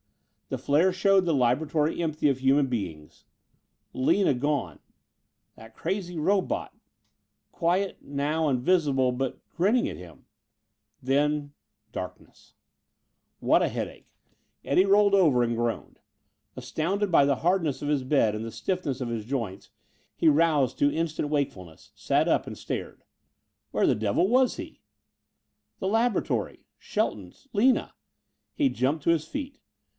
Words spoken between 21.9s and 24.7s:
sat up and stared. Where the devil was